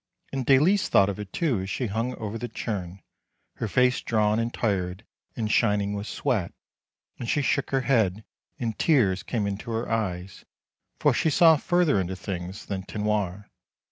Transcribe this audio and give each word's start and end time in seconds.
And 0.33 0.47
Dalice 0.47 0.89
thought 0.89 1.09
of 1.09 1.19
it 1.19 1.31
too 1.31 1.59
as 1.59 1.69
she 1.69 1.85
hung 1.85 2.15
over 2.15 2.35
the 2.39 2.47
churn, 2.47 3.03
her 3.57 3.67
face 3.67 4.01
drawn 4.01 4.39
and 4.39 4.51
tired 4.51 5.05
and 5.35 5.51
shining 5.51 5.93
with 5.93 6.07
sweat; 6.07 6.51
and 7.19 7.29
she 7.29 7.43
shook 7.43 7.69
her 7.69 7.81
head, 7.81 8.23
and 8.57 8.75
tears 8.79 9.21
came 9.21 9.45
into 9.45 9.69
her 9.69 9.87
eyes, 9.91 10.43
for 10.97 11.13
she 11.13 11.29
saw 11.29 11.55
further 11.55 11.99
into 12.01 12.15
things 12.15 12.65
THE 12.65 12.77
GUARDIAN 12.77 12.81
OF 12.81 12.87
THE 12.87 12.93
FIRE 12.93 12.93
323 12.93 12.93
than 12.95 13.01
Tinoir. 13.43 13.49